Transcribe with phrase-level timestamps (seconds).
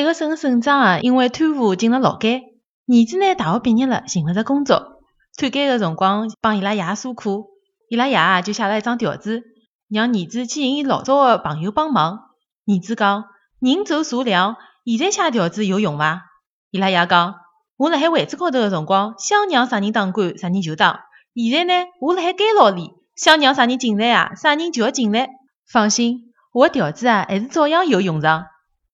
[0.00, 2.40] 一个省省长啊，因为贪污进了牢监，
[2.86, 5.02] 儿子呢大学毕业了，寻勿着工作，
[5.36, 7.50] 探监的辰光帮伊拉爷诉苦，
[7.90, 9.42] 伊拉爷啊就写了一张条子，
[9.90, 12.18] 让儿子去寻伊老早的朋友帮忙。
[12.66, 13.26] 儿子讲
[13.60, 16.22] ：“人走茶凉，现在写条子有用伐？”
[16.72, 17.34] 伊拉爷讲
[17.76, 20.98] ：“我辣海位子高头的辰光，想让啥人当官，啥人就当。
[21.34, 25.28] 现在呢，我辣海监牢里，想让啥人进来啊，啥人就要进来。
[25.70, 28.46] 放心，我的条子啊，还是照样有用场。”